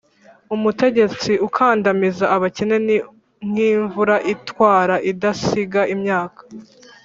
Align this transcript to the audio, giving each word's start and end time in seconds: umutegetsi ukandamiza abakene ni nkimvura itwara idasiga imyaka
umutegetsi 0.55 1.31
ukandamiza 1.47 2.25
abakene 2.35 2.75
ni 2.87 2.97
nkimvura 3.49 4.15
itwara 4.33 4.95
idasiga 5.11 5.81
imyaka 5.95 6.41